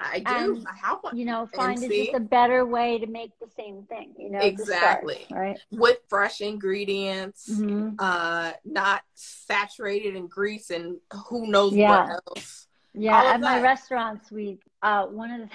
[0.00, 0.32] I do.
[0.56, 2.04] and, I have one You know, find see?
[2.06, 4.14] just a better way to make the same thing.
[4.18, 5.26] You know, to start, Exactly.
[5.30, 5.58] right.
[5.70, 10.96] with fresh ingredients, hmm uh, not saturated in grease and
[11.28, 12.06] who knows Yeah.
[12.06, 12.66] what else.
[12.94, 13.62] Yeah, at my that.
[13.62, 15.54] restaurants, we uh one of the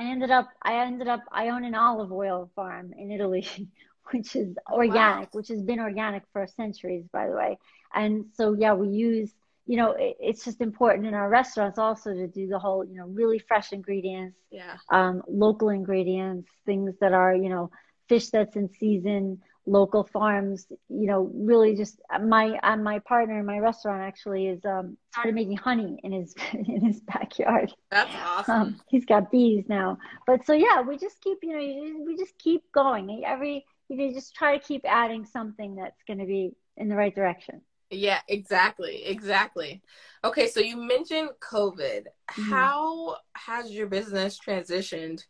[0.00, 3.46] I ended up I ended up I own an olive oil farm in Italy,
[4.12, 7.58] which is organic, which has been organic for centuries, by the way.
[7.94, 9.30] And so yeah, we use
[9.66, 12.96] you know it, it's just important in our restaurants also to do the whole you
[12.96, 14.76] know really fresh ingredients, Yeah.
[14.90, 17.70] um, local ingredients, things that are you know
[18.08, 20.66] fish that's in season, local farms.
[20.88, 25.34] You know, really just my uh, my partner in my restaurant actually is um, started
[25.34, 27.72] making honey in his in his backyard.
[27.90, 28.60] That's awesome.
[28.60, 32.16] Um, he's got bees now, but so yeah, we just keep you know you- we
[32.16, 33.24] just keep going.
[33.24, 36.96] Every you know just try to keep adding something that's going to be in the
[36.96, 37.60] right direction.
[37.90, 39.04] Yeah, exactly.
[39.04, 39.82] Exactly.
[40.22, 42.04] Okay, so you mentioned COVID.
[42.30, 42.50] Mhm.
[42.50, 45.24] How has your business transitioned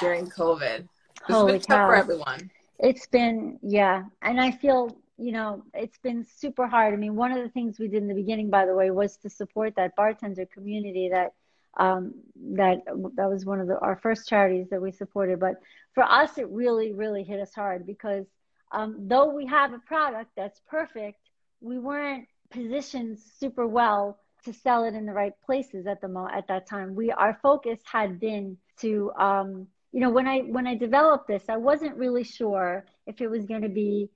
[0.00, 0.88] during COVID?
[1.14, 2.50] It's Holy been tough for everyone.
[2.82, 4.02] It's been, yeah.
[4.22, 6.92] And I feel, you know, it's been super hard.
[6.92, 9.16] I mean, one of the things we did in the beginning, by the way, was
[9.18, 11.32] to support that bartender community that,
[11.76, 12.12] um,
[12.54, 12.78] that,
[13.14, 15.38] that was one of the, our first charities that we supported.
[15.38, 15.54] But
[15.94, 18.26] for us, it really, really hit us hard because,
[18.72, 21.20] um, though we have a product that's perfect,
[21.60, 26.26] we weren't positioned super well to sell it in the right places at the mo
[26.26, 26.96] at that time.
[26.96, 31.44] We, our focus had been to, um, you know when i when i developed this
[31.48, 34.08] i wasn't really sure if it was going to be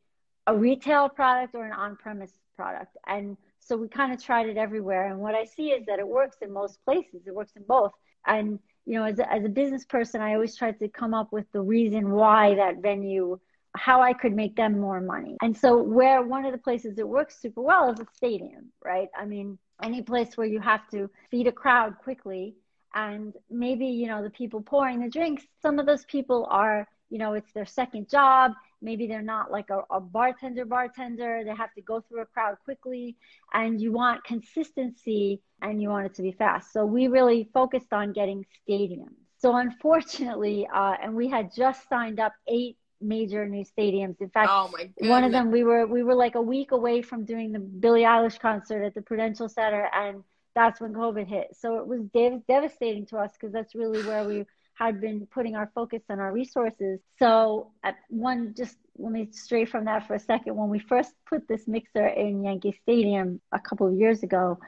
[0.46, 2.96] a retail product or an on-premise product.
[3.06, 5.10] And so we kind of tried it everywhere.
[5.10, 7.26] And what i see is that it works in most places.
[7.26, 7.92] It works in both.
[8.26, 11.32] And you know as a, as a business person i always tried to come up
[11.32, 13.36] with the reason why that venue
[13.76, 15.36] how i could make them more money.
[15.42, 19.08] And so where one of the places it works super well is a stadium right?
[19.18, 22.54] I mean any place where you have to feed a crowd quickly
[22.96, 27.18] and maybe you know the people pouring the drinks some of those people are you
[27.18, 28.52] know it's their second job.
[28.82, 31.42] Maybe they're not like a, a, bartender bartender.
[31.44, 33.16] They have to go through a crowd quickly
[33.54, 36.72] and you want consistency and you want it to be fast.
[36.72, 39.14] So we really focused on getting stadiums.
[39.38, 44.20] So unfortunately uh, and we had just signed up eight major new stadiums.
[44.20, 47.24] In fact Oh one of them we were we were like a week away from
[47.24, 50.22] doing the billie eilish concert at the prudential center and
[50.56, 51.48] that's when COVID hit.
[51.60, 55.54] So it was dev- devastating to us because that's really where we had been putting
[55.54, 56.98] our focus and our resources.
[57.18, 60.56] So at one, just let me stray from that for a second.
[60.56, 64.58] When we first put this mixer in Yankee Stadium a couple of years ago,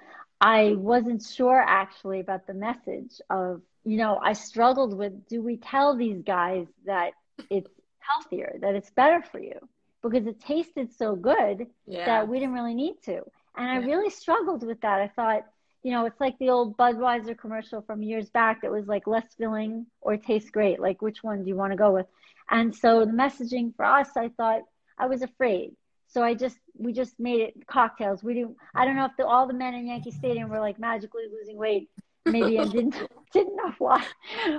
[0.41, 5.57] I wasn't sure actually about the message of, you know, I struggled with, do we
[5.57, 7.13] tell these guys that
[7.51, 9.59] it's healthier, that it's better for you?
[10.03, 12.07] Because it tasted so good yeah.
[12.07, 13.23] that we didn't really need to.
[13.57, 15.01] And I really struggled with that.
[15.01, 15.45] I thought,
[15.83, 19.27] you know, it's like the old Budweiser commercial from years back that was like less
[19.37, 20.81] filling or tastes great.
[20.81, 22.07] Like, which one do you want to go with?
[22.51, 24.63] And so the messaging for us, I thought
[24.99, 25.73] I was afraid.
[26.09, 28.25] So I just, we just made it cocktails.
[28.25, 30.79] We didn't, I don't know if the, all the men in Yankee Stadium were like
[30.79, 31.91] magically losing weight.
[32.31, 32.97] Maybe I didn't,
[33.33, 34.05] didn't know why.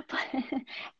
[0.08, 0.44] But,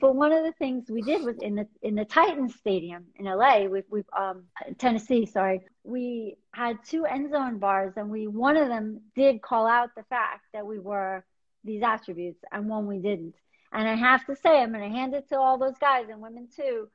[0.00, 3.26] but one of the things we did was in the, in the Titans Stadium in
[3.26, 4.44] LA, we, we, um,
[4.78, 9.66] Tennessee, sorry, we had two end zone bars and we one of them did call
[9.66, 11.24] out the fact that we were
[11.64, 13.34] these attributes and one we didn't
[13.72, 16.20] and i have to say i'm going to hand it to all those guys and
[16.20, 16.88] women too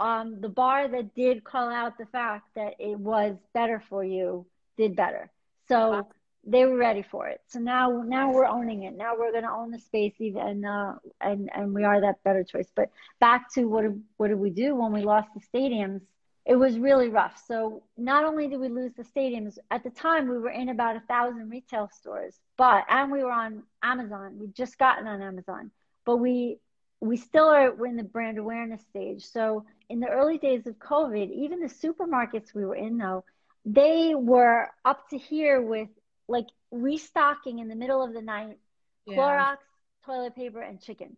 [0.00, 4.46] um, the bar that did call out the fact that it was better for you
[4.76, 5.30] did better
[5.68, 6.08] so Wow.
[6.44, 9.50] They were ready for it so now now we're owning it now we're going to
[9.50, 13.64] own the space even uh, and and we are that better choice but back to
[13.64, 16.00] what did, what did we do when we lost the stadiums
[16.48, 17.44] it was really rough.
[17.46, 20.96] So not only did we lose the stadiums, at the time we were in about
[20.96, 24.38] a thousand retail stores, but and we were on Amazon.
[24.38, 25.70] We'd just gotten on Amazon,
[26.06, 26.58] but we
[27.00, 29.26] we still are we're in the brand awareness stage.
[29.26, 33.24] So in the early days of COVID, even the supermarkets we were in though,
[33.66, 35.90] they were up to here with
[36.28, 38.58] like restocking in the middle of the night,
[39.06, 39.16] Yeah.
[39.16, 39.58] Clorox,
[40.04, 41.16] toilet paper, and chicken.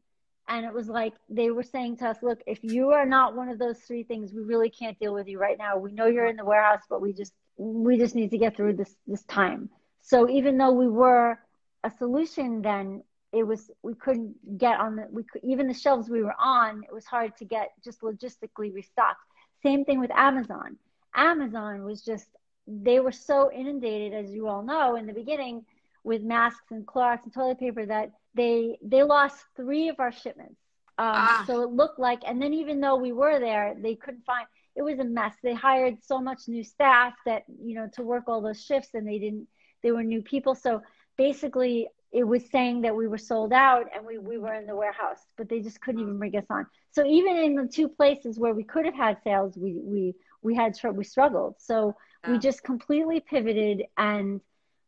[0.49, 3.49] And it was like they were saying to us, look, if you are not one
[3.49, 5.77] of those three things, we really can't deal with you right now.
[5.77, 8.75] We know you're in the warehouse, but we just we just need to get through
[8.75, 9.71] this this time.
[10.01, 11.39] So even though we were
[11.85, 16.09] a solution then it was we couldn't get on the we could even the shelves
[16.09, 19.21] we were on it was hard to get just logistically restocked
[19.63, 20.77] same thing with amazon
[21.15, 22.27] amazon was just
[22.71, 25.65] they were so inundated as you all know in the beginning
[26.05, 30.61] with masks and Clorox and toilet paper that they they lost three of our shipments
[30.99, 31.45] um, ah.
[31.47, 34.83] so it looked like and then even though we were there they couldn't find it
[34.83, 38.41] was a mess they hired so much new staff that you know to work all
[38.41, 39.47] those shifts and they didn't
[39.83, 40.81] they were new people so
[41.17, 44.75] basically it was saying that we were sold out and we, we were in the
[44.75, 46.67] warehouse, but they just couldn't even bring us on.
[46.91, 50.55] So even in the two places where we could have had sales, we we we
[50.57, 51.55] had we struggled.
[51.59, 52.33] So yeah.
[52.33, 54.41] we just completely pivoted, and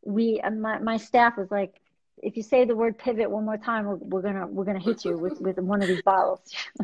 [0.05, 1.81] we and my my staff was like,
[2.23, 5.05] if you say the word pivot one more time, we're, we're gonna we're gonna hit
[5.05, 6.41] you with with one of these bottles.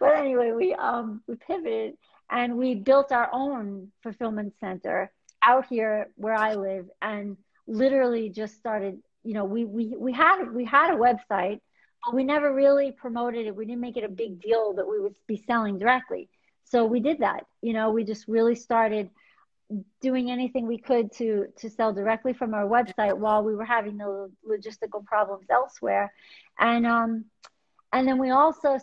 [0.00, 1.96] but anyway, we um we pivoted
[2.30, 5.10] and we built our own fulfillment center
[5.42, 10.50] out here where I live, and literally just started you know, we, we, we had,
[10.52, 11.60] we had a website,
[12.04, 13.54] but we never really promoted it.
[13.54, 16.28] We didn't make it a big deal that we would be selling directly.
[16.64, 19.10] So we did that, you know, we just really started
[20.00, 23.96] doing anything we could to to sell directly from our website while we were having
[23.96, 26.12] the logistical problems elsewhere
[26.58, 27.24] and um
[27.92, 28.78] and then we also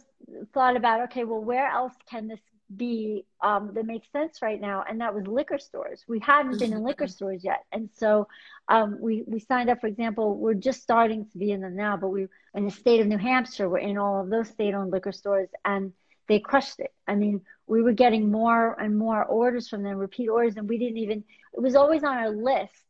[0.53, 2.39] thought about okay well where else can this
[2.75, 6.03] be um, that makes sense right now, and that was liquor stores.
[6.07, 8.27] We hadn't been in liquor stores yet, and so
[8.67, 9.79] um, we we signed up.
[9.79, 12.99] For example, we're just starting to be in them now, but we in the state
[12.99, 15.93] of New Hampshire, we're in all of those state-owned liquor stores, and
[16.27, 16.93] they crushed it.
[17.07, 20.77] I mean, we were getting more and more orders from them, repeat orders, and we
[20.77, 21.23] didn't even.
[21.53, 22.83] It was always on our list,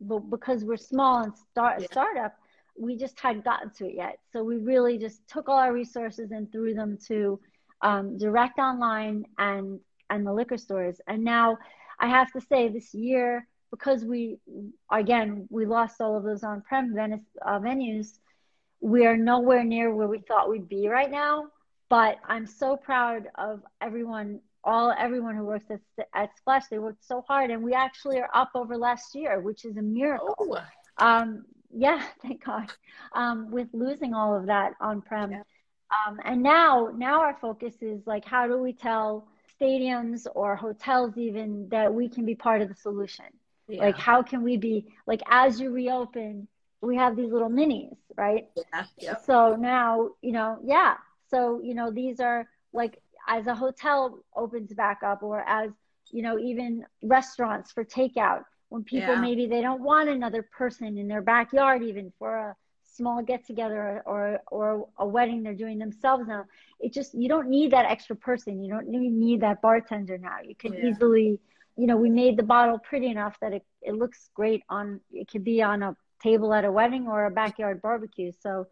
[0.00, 1.86] but because we're small and start yeah.
[1.90, 2.34] startup,
[2.78, 4.18] we just hadn't gotten to it yet.
[4.32, 7.40] So we really just took all our resources and threw them to
[7.82, 9.80] um, direct online and
[10.10, 11.00] and the liquor stores.
[11.06, 11.58] And now
[11.98, 14.38] I have to say this year because we
[14.90, 18.18] again we lost all of those on-prem uh, venues,
[18.80, 21.46] we are nowhere near where we thought we'd be right now.
[21.88, 25.80] But I'm so proud of everyone, all everyone who works at,
[26.14, 26.66] at Splash.
[26.70, 29.82] They worked so hard, and we actually are up over last year, which is a
[29.82, 30.34] miracle.
[30.38, 31.04] Oh.
[31.04, 32.70] Um, yeah, thank God.
[33.12, 35.32] Um, with losing all of that on-prem.
[35.32, 35.42] Yeah.
[36.08, 39.28] Um, and now, now our focus is like, how do we tell
[39.60, 43.26] stadiums or hotels even that we can be part of the solution?
[43.68, 43.84] Yeah.
[43.84, 46.48] Like, how can we be like as you reopen?
[46.80, 48.48] We have these little minis, right?
[48.56, 48.84] Yeah.
[48.98, 49.22] Yep.
[49.24, 50.96] So now, you know, yeah.
[51.34, 55.70] So you know, these are like as a hotel opens back up, or as
[56.10, 59.20] you know, even restaurants for takeout when people yeah.
[59.20, 64.02] maybe they don't want another person in their backyard even for a small get together
[64.06, 66.44] or or a wedding they're doing themselves now
[66.80, 70.38] it just you don't need that extra person you don't even need that bartender now
[70.44, 70.86] you can yeah.
[70.86, 71.40] easily
[71.76, 75.28] you know we made the bottle pretty enough that it, it looks great on it
[75.28, 78.66] could be on a table at a wedding or a backyard barbecue so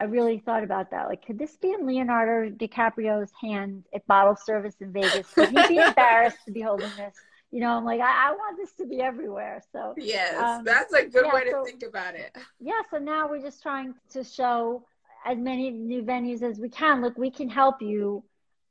[0.00, 4.36] i really thought about that like could this be in leonardo dicaprio's hand at bottle
[4.36, 7.14] service in vegas could he be embarrassed to be holding this
[7.52, 9.62] you know, I'm like, I, I want this to be everywhere.
[9.72, 12.36] So yes, um, that's a good yeah, way to so, think about it.
[12.60, 12.80] Yeah.
[12.90, 14.84] So now we're just trying to show
[15.26, 17.02] as many new venues as we can.
[17.02, 18.22] Look, we can help you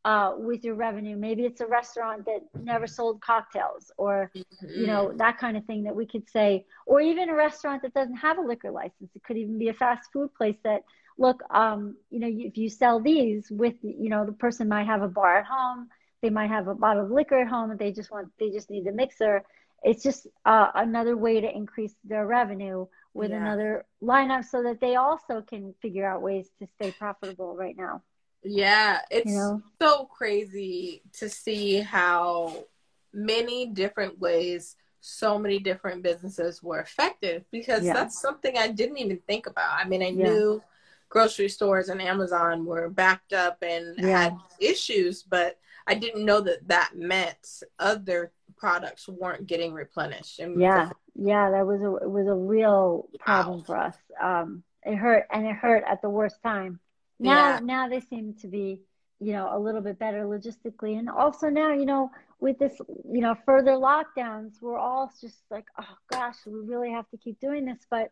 [0.06, 1.18] uh, with your revenue.
[1.18, 4.80] Maybe it's a restaurant that never sold cocktails, or mm-hmm.
[4.80, 5.18] you know mm-hmm.
[5.18, 8.38] that kind of thing that we could say, or even a restaurant that doesn't have
[8.38, 9.12] a liquor license.
[9.14, 10.84] It could even be a fast food place that
[11.20, 15.04] look, um, you know, if you sell these with, you know, the person might have
[15.04, 15.90] a bar at home
[16.22, 18.70] they might have a bottle of liquor at home and they just want they just
[18.70, 19.44] need the mixer
[19.82, 23.38] it's just uh, another way to increase their revenue with yeah.
[23.38, 28.02] another lineup so that they also can figure out ways to stay profitable right now
[28.44, 29.62] yeah it's you know?
[29.82, 32.66] so crazy to see how
[33.14, 37.94] many different ways so many different businesses were affected because yeah.
[37.94, 39.72] that's something I didn't even think about.
[39.72, 40.26] I mean, I yeah.
[40.26, 40.62] knew
[41.10, 44.24] grocery stores and Amazon were backed up and yeah.
[44.24, 50.40] had issues, but I didn't know that that meant other products weren't getting replenished.
[50.40, 53.64] And yeah, yeah, that was a it was a real problem wow.
[53.66, 53.96] for us.
[54.22, 56.80] Um, it hurt, and it hurt at the worst time.
[57.20, 57.60] Now, yeah.
[57.62, 58.84] now they seem to be,
[59.20, 62.80] you know, a little bit better logistically, and also now, you know, with this,
[63.12, 67.40] you know, further lockdowns, we're all just like, oh gosh, we really have to keep
[67.40, 68.12] doing this, but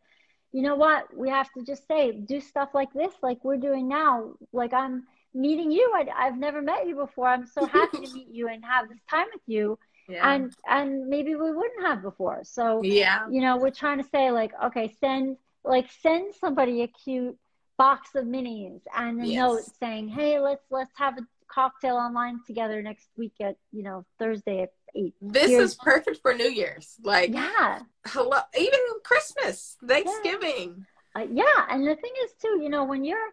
[0.51, 1.15] you know what?
[1.15, 4.33] We have to just say, do stuff like this, like we're doing now.
[4.53, 5.93] Like I'm meeting you.
[5.95, 7.27] I, have never met you before.
[7.27, 9.77] I'm so happy to meet you and have this time with you.
[10.09, 10.33] Yeah.
[10.33, 12.41] And and maybe we wouldn't have before.
[12.43, 15.35] So yeah, you know, we're trying to say like, okay, send
[15.65, 17.37] like send somebody a cute
[17.77, 19.37] box of minis and a yes.
[19.37, 21.21] note saying, hey, let's let's have a
[21.58, 25.16] cocktail online together next week at you know Thursday at eight.
[25.22, 26.88] This Here's, is perfect for New Year's.
[27.03, 29.55] Like yeah, hello, even Christmas,
[29.93, 30.70] Thanksgiving.
[30.78, 30.93] Yeah.
[31.18, 33.30] Uh, yeah, and the thing is too, you know, when you're,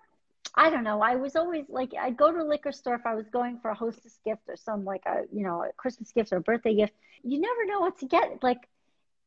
[0.54, 3.14] I don't know, I was always like, I'd go to a liquor store if I
[3.14, 6.32] was going for a hostess gift or some like a, you know, a Christmas gift
[6.32, 6.94] or a birthday gift.
[7.22, 8.42] You never know what to get.
[8.42, 8.62] Like,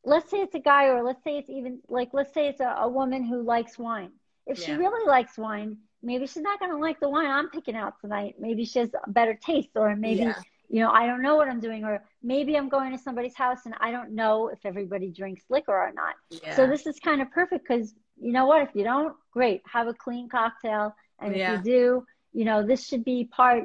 [0.04, 2.74] let's say it's a guy, or let's say it's even like, let's say it's a,
[2.80, 4.10] a woman who likes wine.
[4.44, 4.66] If yeah.
[4.66, 7.94] she really likes wine, maybe she's not going to like the wine I'm picking out
[8.00, 8.36] tonight.
[8.38, 10.22] Maybe she has a better taste, or maybe.
[10.22, 13.34] Yeah you know, I don't know what I'm doing, or maybe I'm going to somebody's
[13.34, 16.14] house and I don't know if everybody drinks liquor or not.
[16.30, 16.54] Yeah.
[16.54, 18.62] So this is kind of perfect because you know what?
[18.62, 20.94] If you don't, great, have a clean cocktail.
[21.18, 21.54] And yeah.
[21.54, 23.64] if you do, you know, this should be part.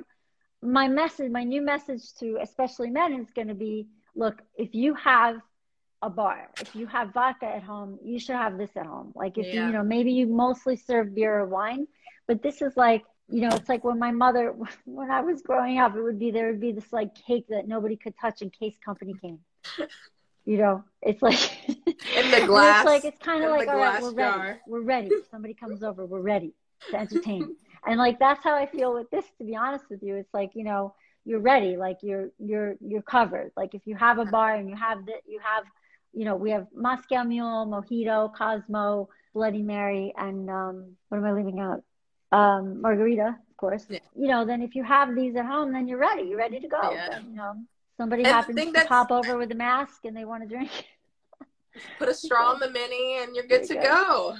[0.61, 4.93] My message, my new message to especially men is going to be look, if you
[4.93, 5.41] have
[6.03, 9.11] a bar, if you have vodka at home, you should have this at home.
[9.15, 9.53] Like if yeah.
[9.53, 11.87] you, you know, maybe you mostly serve beer or wine,
[12.27, 14.53] but this is like you know, it's like when my mother,
[14.85, 17.67] when I was growing up, it would be there would be this like cake that
[17.67, 19.39] nobody could touch in case company came.
[20.45, 21.39] You know, it's like
[21.69, 22.81] in the glass.
[22.81, 24.39] it's like it's kind of like all right, we're jar.
[24.39, 24.59] ready.
[24.67, 25.07] We're ready.
[25.07, 26.53] If somebody comes over, we're ready
[26.91, 27.55] to entertain.
[27.87, 29.23] and like that's how I feel with this.
[29.37, 31.77] To be honest with you, it's like you know you're ready.
[31.77, 33.53] Like you're you're you're covered.
[33.55, 35.63] Like if you have a bar and you have that, you have
[36.13, 41.33] you know we have Moscow Mule, Mojito, Cosmo, Bloody Mary, and um, what am I
[41.33, 41.83] leaving out?
[42.33, 43.85] um, margarita, of course.
[43.87, 43.99] Yeah.
[44.15, 46.23] You know, then if you have these at home, then you're ready.
[46.23, 46.91] You're ready to go.
[46.91, 47.19] Yeah.
[47.19, 47.53] you know,
[47.95, 50.71] somebody and happens to pop over with a mask and they want to drink.
[51.99, 53.81] Put a straw in the mini and you're good to go.
[53.81, 54.35] go.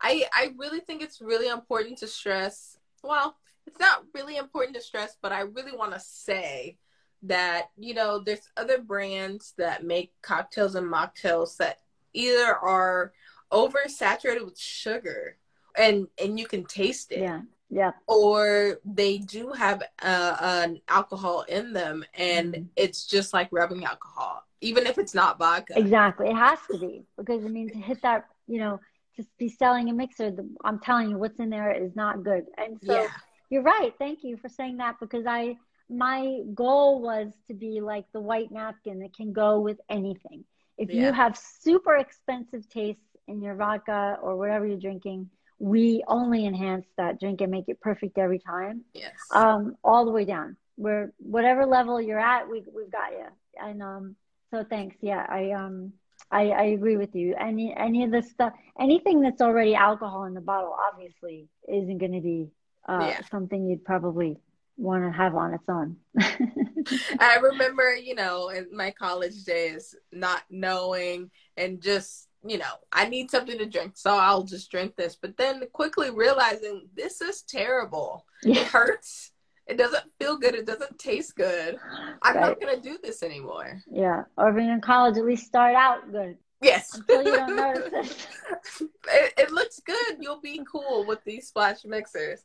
[0.00, 2.78] I I really think it's really important to stress.
[3.02, 3.36] Well,
[3.66, 6.78] it's not really important to stress, but I really want to say
[7.24, 11.80] that you know there's other brands that make cocktails and mocktails that
[12.12, 13.12] either are
[13.52, 15.36] oversaturated with sugar
[15.76, 17.20] and and you can taste it.
[17.20, 17.40] Yeah.
[17.70, 17.90] Yeah.
[18.06, 23.84] Or they do have uh, an alcohol in them, and mm it's just like rubbing
[23.84, 25.78] alcohol, even if it's not vodka.
[25.78, 28.80] Exactly, it has to be because I mean to hit that, you know,
[29.16, 32.46] to be selling a mixer, the, I'm telling you, what's in there is not good.
[32.58, 33.08] And so yeah.
[33.50, 33.92] you're right.
[33.98, 35.56] Thank you for saying that because I
[35.88, 40.44] my goal was to be like the white napkin that can go with anything.
[40.78, 41.02] If yeah.
[41.02, 46.86] you have super expensive tastes in your vodka or whatever you're drinking, we only enhance
[46.96, 48.82] that drink and make it perfect every time.
[48.92, 49.12] Yes.
[49.30, 50.56] Um, all the way down.
[50.76, 53.26] Where whatever level you're at, we we've got you.
[53.62, 54.16] And um,
[54.50, 54.96] so thanks.
[55.00, 55.92] Yeah, I um,
[56.30, 57.36] I, I agree with you.
[57.38, 62.12] Any any of the stuff, anything that's already alcohol in the bottle, obviously isn't going
[62.12, 62.48] to be
[62.88, 63.20] uh, yeah.
[63.30, 64.38] something you'd probably
[64.76, 65.96] want to have on its own.
[67.20, 73.08] I remember, you know, in my college days, not knowing and just you know, I
[73.08, 75.16] need something to drink, so I'll just drink this.
[75.16, 78.26] But then quickly realizing this is terrible.
[78.42, 78.60] Yeah.
[78.60, 79.32] It hurts.
[79.66, 80.54] It doesn't feel good.
[80.54, 81.78] It doesn't taste good.
[82.22, 82.48] I'm right.
[82.48, 83.80] not going to do this anymore.
[83.90, 84.24] Yeah.
[84.36, 86.36] Or being in college, at least start out good.
[86.60, 86.94] Yes.
[86.94, 88.88] Until you don't notice it.
[89.08, 89.32] it.
[89.38, 90.16] It looks good.
[90.20, 92.42] You'll be cool with these splash mixers.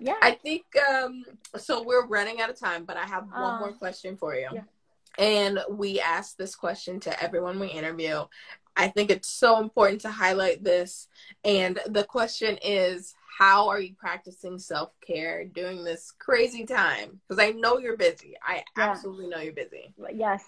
[0.00, 0.16] Yeah.
[0.22, 1.24] I think um
[1.56, 4.48] so we're running out of time, but I have one uh, more question for you.
[4.52, 4.62] Yeah.
[5.18, 8.24] And we ask this question to everyone we interview.
[8.76, 11.08] I think it's so important to highlight this.
[11.44, 17.20] And the question is, how are you practicing self care during this crazy time?
[17.28, 18.34] Because I know you're busy.
[18.42, 18.90] I yeah.
[18.90, 19.92] absolutely know you're busy.
[20.14, 20.44] Yes.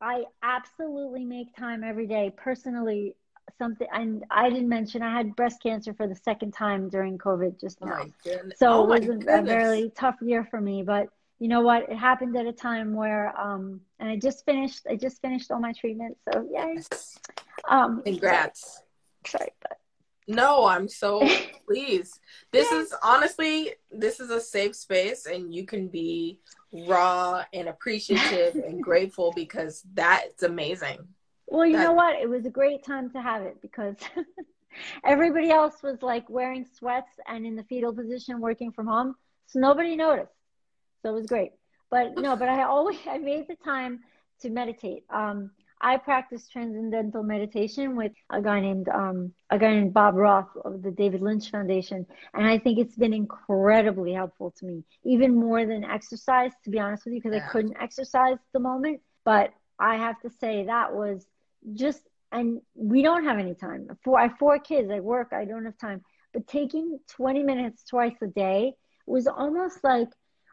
[0.00, 2.32] I absolutely make time every day.
[2.36, 3.16] Personally,
[3.58, 7.60] something and I didn't mention I had breast cancer for the second time during COVID
[7.60, 8.04] just now.
[8.04, 11.60] Oh so oh it was a, a very tough year for me, but you know
[11.60, 11.90] what?
[11.90, 15.60] It happened at a time where, um, and I just finished, I just finished all
[15.60, 16.16] my treatment.
[16.32, 16.78] So yay.
[17.68, 18.82] Um, Congrats.
[19.26, 19.78] Sorry, but.
[20.28, 21.20] No, I'm so
[21.68, 22.18] pleased.
[22.52, 26.40] This is honestly, this is a safe space and you can be
[26.72, 30.98] raw and appreciative and grateful because that's amazing.
[31.46, 32.16] Well, you that, know what?
[32.20, 33.96] It was a great time to have it because
[35.04, 39.14] everybody else was like wearing sweats and in the fetal position working from home.
[39.46, 40.32] So nobody noticed.
[41.02, 41.52] So it was great.
[41.90, 44.00] But no, but I always I made the time
[44.40, 45.04] to meditate.
[45.08, 50.48] Um, I practice transcendental meditation with a guy named um, a guy named Bob Roth
[50.64, 55.34] of the David Lynch Foundation, and I think it's been incredibly helpful to me, even
[55.34, 56.50] more than exercise.
[56.64, 57.46] To be honest with you, because yeah.
[57.46, 61.26] I couldn't exercise at the moment, but I have to say that was
[61.74, 62.02] just
[62.32, 63.88] and we don't have any time.
[64.04, 66.02] For I have four kids, I work, I don't have time.
[66.32, 68.74] But taking 20 minutes twice a day
[69.06, 70.08] was almost like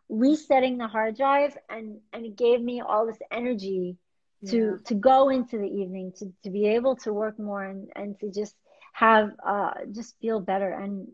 [0.09, 3.97] resetting the hard drive and and it gave me all this energy
[4.45, 4.77] to yeah.
[4.85, 8.29] to go into the evening to to be able to work more and and to
[8.29, 8.55] just
[8.91, 11.07] have uh just feel better and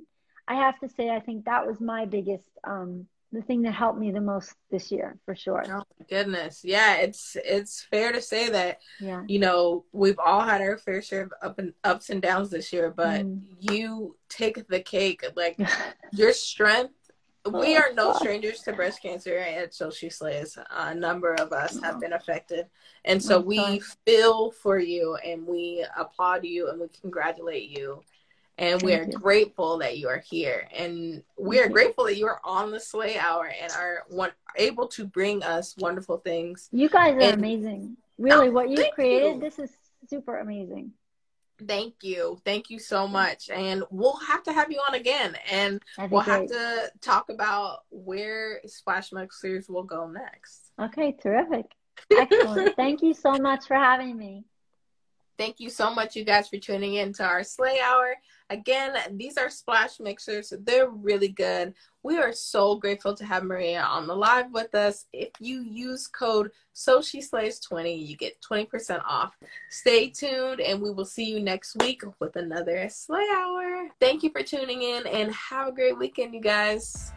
[0.47, 3.99] i have to say i think that was my biggest um the thing that helped
[3.99, 5.63] me the most this year for sure.
[5.67, 6.61] Oh my goodness.
[6.63, 9.23] Yeah, it's it's fair to say that yeah.
[9.27, 12.73] you know, we've all had our fair share of up and ups and downs this
[12.73, 13.41] year, but mm.
[13.59, 15.23] you take the cake.
[15.35, 15.59] Like
[16.11, 16.93] your strength
[17.45, 20.57] we oh, are no strangers to breast cancer at So She Slays.
[20.71, 22.67] A number of us have been affected.
[23.05, 28.03] And so we feel for you and we applaud you and we congratulate you
[28.59, 30.67] and we are grateful that you are here.
[30.75, 34.87] And we are grateful that you are on the Slay Hour and are one, able
[34.89, 36.67] to bring us wonderful things.
[36.71, 37.95] You guys are and, amazing.
[38.17, 39.39] Really, oh, what you created, you.
[39.39, 39.71] this is
[40.09, 40.91] super amazing.
[41.65, 42.39] Thank you.
[42.43, 43.49] Thank you so much.
[43.49, 45.37] And we'll have to have you on again.
[45.49, 46.25] And we'll great.
[46.25, 50.71] have to talk about where Splash Mixers will go next.
[50.81, 51.65] Okay, terrific.
[52.11, 52.75] Excellent.
[52.75, 54.43] Thank you so much for having me.
[55.39, 58.15] Thank you so much, you guys, for tuning in to our Slay Hour.
[58.49, 60.51] Again, these are splash mixers.
[60.65, 61.75] They're really good.
[62.03, 65.05] We are so grateful to have Maria on the live with us.
[65.13, 69.37] If you use code So She Slays 20, you get 20% off.
[69.69, 73.87] Stay tuned and we will see you next week with another Slay Hour.
[74.01, 77.13] Thank you for tuning in and have a great weekend, you guys.